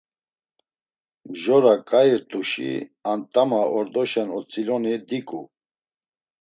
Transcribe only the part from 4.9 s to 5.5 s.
diqu.